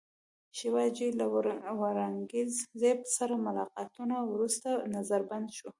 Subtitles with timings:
[0.57, 1.25] شیوا جي له
[1.79, 5.69] اورنګزېب سره له ملاقاته وروسته نظربند شو.